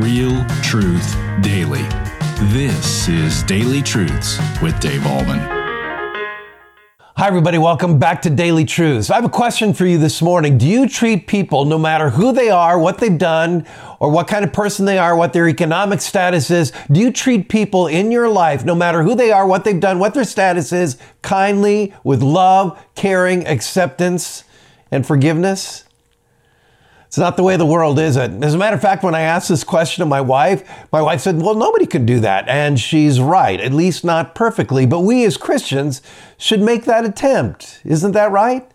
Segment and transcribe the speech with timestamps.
[0.00, 1.82] Real Truth Daily.
[2.52, 5.40] This is Daily Truths with Dave Ahlman.
[7.16, 7.58] Hi, everybody.
[7.58, 9.10] Welcome back to Daily Truths.
[9.10, 10.56] I have a question for you this morning.
[10.56, 13.66] Do you treat people, no matter who they are, what they've done,
[13.98, 17.48] or what kind of person they are, what their economic status is, do you treat
[17.48, 20.72] people in your life, no matter who they are, what they've done, what their status
[20.72, 24.44] is, kindly, with love, caring, acceptance,
[24.92, 25.87] and forgiveness?
[27.08, 28.30] It's not the way the world is it.
[28.44, 31.22] As a matter of fact, when I asked this question to my wife, my wife
[31.22, 32.46] said, Well, nobody can do that.
[32.48, 34.84] And she's right, at least not perfectly.
[34.84, 36.02] But we as Christians
[36.36, 37.80] should make that attempt.
[37.82, 38.70] Isn't that right?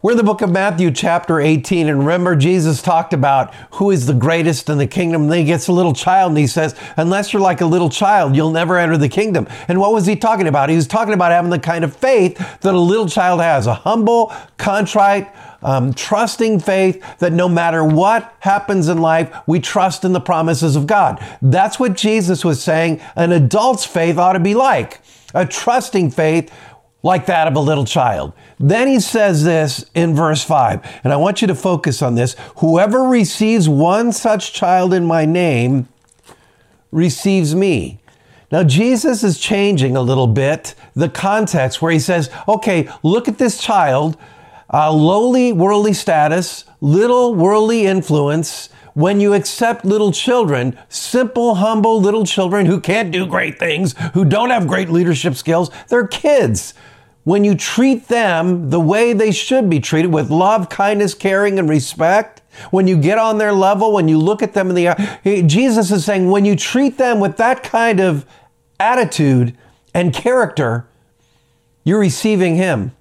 [0.00, 1.88] We're in the book of Matthew, chapter 18.
[1.88, 5.24] And remember, Jesus talked about who is the greatest in the kingdom.
[5.24, 7.90] And then he gets a little child and he says, Unless you're like a little
[7.90, 9.46] child, you'll never enter the kingdom.
[9.68, 10.70] And what was he talking about?
[10.70, 13.74] He was talking about having the kind of faith that a little child has a
[13.74, 15.30] humble, contrite,
[15.62, 20.76] um, trusting faith that no matter what happens in life, we trust in the promises
[20.76, 21.24] of God.
[21.40, 25.00] That's what Jesus was saying an adult's faith ought to be like
[25.34, 26.52] a trusting faith
[27.02, 28.32] like that of a little child.
[28.60, 32.36] Then he says this in verse 5, and I want you to focus on this.
[32.58, 35.88] Whoever receives one such child in my name
[36.92, 37.98] receives me.
[38.52, 43.38] Now, Jesus is changing a little bit the context where he says, okay, look at
[43.38, 44.16] this child
[44.72, 52.24] uh, lowly worldly status, little worldly influence, when you accept little children, simple, humble little
[52.24, 56.74] children who can't do great things, who don't have great leadership skills, they're kids.
[57.24, 61.68] When you treat them the way they should be treated with love, kindness, caring, and
[61.68, 65.42] respect, when you get on their level, when you look at them in the eye,
[65.46, 68.26] Jesus is saying, when you treat them with that kind of
[68.78, 69.56] attitude
[69.94, 70.86] and character,
[71.84, 72.92] you're receiving Him.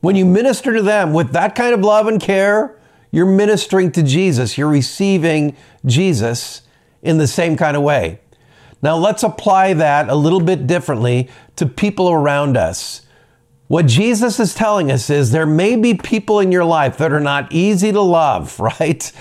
[0.00, 2.76] When you minister to them with that kind of love and care,
[3.10, 4.56] you're ministering to Jesus.
[4.56, 6.62] You're receiving Jesus
[7.02, 8.20] in the same kind of way.
[8.80, 13.02] Now, let's apply that a little bit differently to people around us.
[13.68, 17.20] What Jesus is telling us is there may be people in your life that are
[17.20, 19.12] not easy to love, right?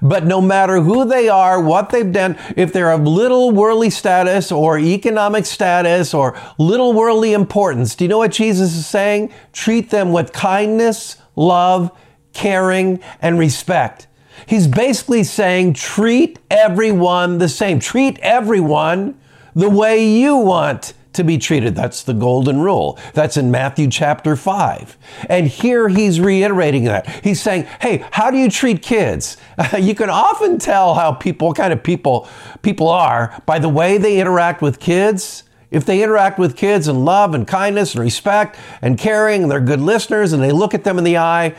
[0.00, 4.50] But no matter who they are, what they've done, if they're of little worldly status
[4.50, 9.30] or economic status or little worldly importance, do you know what Jesus is saying?
[9.52, 11.90] Treat them with kindness, love,
[12.32, 14.06] caring, and respect.
[14.46, 17.78] He's basically saying treat everyone the same.
[17.80, 19.18] Treat everyone
[19.54, 21.74] the way you want to be treated.
[21.74, 22.98] That's the golden rule.
[23.14, 24.96] That's in Matthew chapter 5.
[25.28, 27.24] And here he's reiterating that.
[27.24, 29.36] He's saying, hey, how do you treat kids?
[29.78, 32.28] you can often tell how people, what kind of people
[32.62, 35.42] people are by the way they interact with kids.
[35.70, 39.60] If they interact with kids in love and kindness and respect and caring, and they're
[39.60, 41.54] good listeners and they look at them in the eye,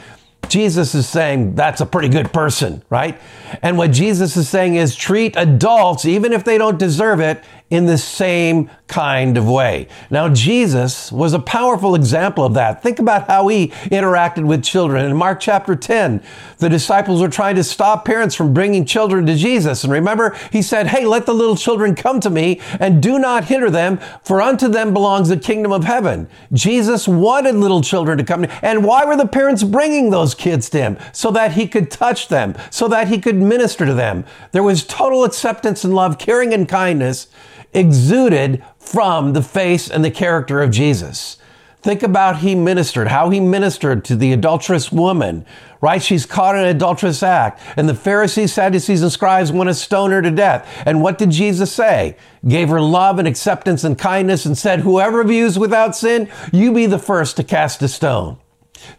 [0.49, 3.19] Jesus is saying that's a pretty good person, right?
[3.61, 7.85] And what Jesus is saying is treat adults, even if they don't deserve it, in
[7.85, 9.87] the same kind of way.
[10.09, 12.81] Now, Jesus was a powerful example of that.
[12.81, 15.05] Think about how he interacted with children.
[15.05, 16.23] In Mark chapter 10,
[16.59, 19.83] the disciples were trying to stop parents from bringing children to Jesus.
[19.83, 23.45] And remember, he said, Hey, let the little children come to me and do not
[23.45, 26.29] hinder them, for unto them belongs the kingdom of heaven.
[26.53, 28.45] Jesus wanted little children to come.
[28.61, 30.97] And why were the parents bringing those kids to him?
[31.11, 34.23] So that he could touch them, so that he could minister to them.
[34.53, 37.27] There was total acceptance and love, caring and kindness
[37.73, 41.37] exuded from the face and the character of Jesus.
[41.81, 45.45] Think about he ministered, how he ministered to the adulterous woman,
[45.79, 46.01] right?
[46.01, 47.61] She's caught in an adulterous act.
[47.77, 50.67] And the Pharisees, Sadducees, and scribes want to stone her to death.
[50.85, 52.17] And what did Jesus say?
[52.47, 56.29] Gave her love and acceptance and kindness and said, Whoever of you is without sin,
[56.51, 58.37] you be the first to cast a stone.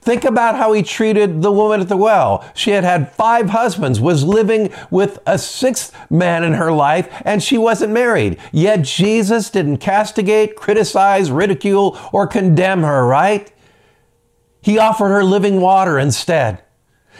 [0.00, 2.44] Think about how he treated the woman at the well.
[2.54, 7.42] She had had five husbands, was living with a sixth man in her life, and
[7.42, 8.38] she wasn't married.
[8.52, 13.52] Yet Jesus didn't castigate, criticize, ridicule, or condemn her, right?
[14.60, 16.62] He offered her living water instead.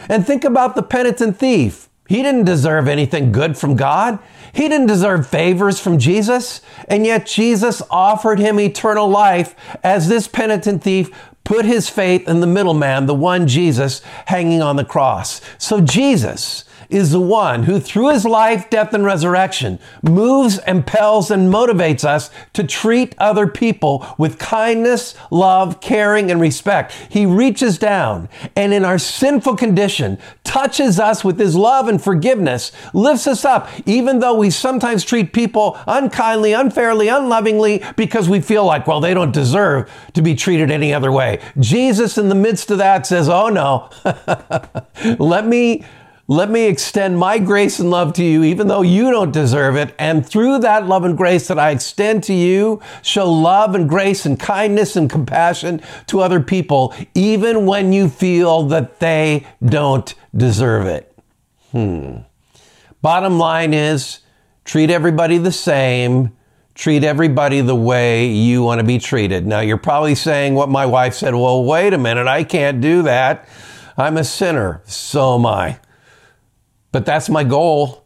[0.07, 1.88] And think about the penitent thief.
[2.09, 4.17] He didn't deserve anything good from God.
[4.51, 6.61] He didn't deserve favors from Jesus.
[6.87, 9.53] And yet Jesus offered him eternal life
[9.83, 11.11] as this penitent thief
[11.43, 15.39] put his faith in the middleman, the one Jesus hanging on the cross.
[15.59, 21.53] So Jesus is the one who, through his life, death, and resurrection, moves, impels, and
[21.53, 26.91] motivates us to treat other people with kindness, love, caring, and respect.
[27.09, 32.71] He reaches down and, in our sinful condition, touches us with his love and forgiveness,
[32.93, 38.65] lifts us up, even though we sometimes treat people unkindly, unfairly, unlovingly because we feel
[38.65, 41.39] like, well, they don't deserve to be treated any other way.
[41.59, 43.89] Jesus, in the midst of that, says, Oh no,
[45.19, 45.85] let me
[46.29, 49.95] let me extend my grace and love to you, even though you don't deserve it.
[49.97, 54.27] And through that love and grace that I extend to you, show love and grace
[54.27, 60.85] and kindness and compassion to other people, even when you feel that they don't deserve
[60.85, 61.11] it.
[61.71, 62.17] Hmm.
[63.01, 64.19] Bottom line is
[64.65, 66.37] treat everybody the same.
[66.75, 69.47] Treat everybody the way you want to be treated.
[69.47, 71.33] Now, you're probably saying what my wife said.
[71.33, 72.27] Well, wait a minute.
[72.27, 73.49] I can't do that.
[73.97, 74.83] I'm a sinner.
[74.85, 75.79] So am I.
[76.91, 78.05] But that's my goal.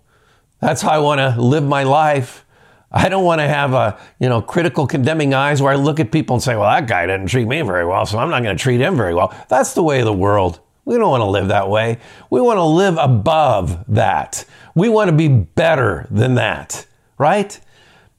[0.59, 2.45] That's how I want to live my life.
[2.91, 6.11] I don't want to have a, you know, critical condemning eyes where I look at
[6.11, 8.55] people and say, well, that guy didn't treat me very well, so I'm not going
[8.55, 9.35] to treat him very well.
[9.49, 10.59] That's the way of the world.
[10.85, 11.97] We don't want to live that way.
[12.29, 14.45] We want to live above that.
[14.75, 16.85] We want to be better than that,
[17.17, 17.59] right?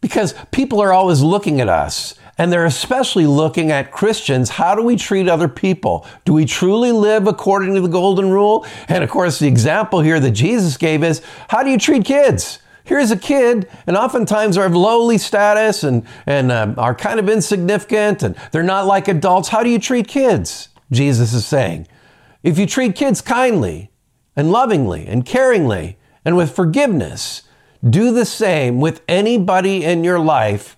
[0.00, 4.50] Because people are always looking at us and they're especially looking at Christians.
[4.50, 6.06] How do we treat other people?
[6.24, 8.66] Do we truly live according to the golden rule?
[8.88, 12.58] And of course, the example here that Jesus gave is how do you treat kids?
[12.84, 17.30] Here's a kid, and oftentimes are of lowly status and, and uh, are kind of
[17.30, 19.48] insignificant, and they're not like adults.
[19.48, 20.68] How do you treat kids?
[20.92, 21.88] Jesus is saying.
[22.42, 23.90] If you treat kids kindly
[24.36, 25.96] and lovingly and caringly
[26.26, 27.42] and with forgiveness,
[27.88, 30.76] do the same with anybody in your life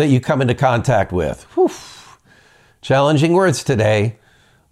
[0.00, 1.42] that you come into contact with.
[1.54, 1.70] Whew.
[2.80, 4.16] Challenging words today.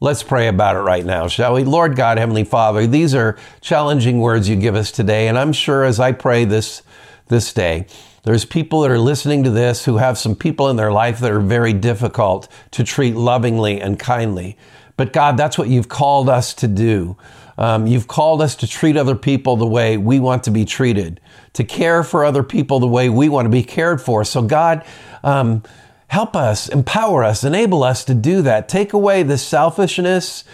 [0.01, 1.65] Let's pray about it right now, shall we?
[1.65, 5.85] Lord God, Heavenly Father, these are challenging words you give us today, and I'm sure
[5.85, 6.81] as I pray this
[7.27, 7.85] this day,
[8.29, 11.33] there's people that are listening to this who have some people in their life that
[11.33, 14.59] are very difficult to treat lovingly and kindly.
[14.99, 17.17] But God, that's what you've called us to do.
[17.57, 21.23] Um, you've called us to treat other people the way we want to be treated,
[21.55, 24.25] to care for other people the way we want to be cared for.
[24.25, 24.85] So, God,
[25.25, 25.63] um,
[26.09, 28.69] help us, empower us, enable us to do that.
[28.69, 30.45] Take away the selfishness,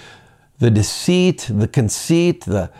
[0.61, 2.71] the deceit, the conceit, the,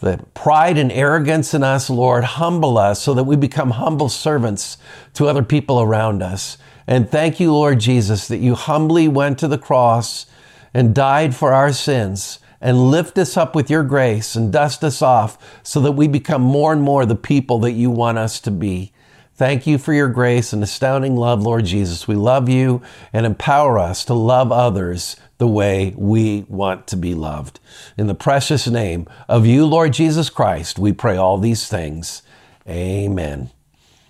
[0.00, 2.24] the pride and arrogance in us, Lord.
[2.24, 4.78] Humble us so that we become humble servants
[5.14, 6.56] to other people around us.
[6.86, 10.26] And thank you, Lord Jesus, that you humbly went to the cross
[10.72, 15.02] and died for our sins and lift us up with your grace and dust us
[15.02, 18.50] off so that we become more and more the people that you want us to
[18.50, 18.92] be.
[19.38, 22.08] Thank you for your grace and astounding love, Lord Jesus.
[22.08, 22.82] We love you
[23.12, 27.60] and empower us to love others the way we want to be loved.
[27.96, 32.22] In the precious name of you, Lord Jesus Christ, we pray all these things.
[32.68, 33.52] Amen.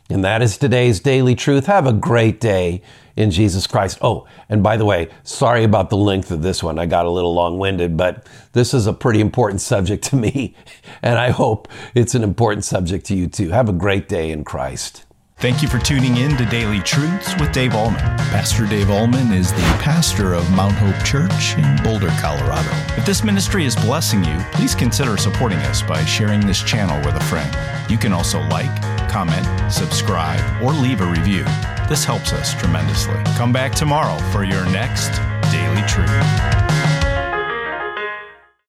[0.08, 1.66] And that is today's daily truth.
[1.66, 2.80] Have a great day
[3.14, 3.98] in Jesus Christ.
[4.00, 6.78] Oh, and by the way, sorry about the length of this one.
[6.78, 10.56] I got a little long winded, but this is a pretty important subject to me.
[11.02, 13.50] And I hope it's an important subject to you too.
[13.50, 15.04] Have a great day in Christ.
[15.40, 18.18] Thank you for tuning in to Daily Truths with Dave Ahlman.
[18.32, 22.68] Pastor Dave Ahlman is the pastor of Mount Hope Church in Boulder, Colorado.
[22.96, 27.14] If this ministry is blessing you, please consider supporting us by sharing this channel with
[27.14, 27.56] a friend.
[27.88, 31.44] You can also like, comment, subscribe, or leave a review.
[31.88, 33.22] This helps us tremendously.
[33.36, 35.20] Come back tomorrow for your next
[35.52, 36.77] Daily Truth.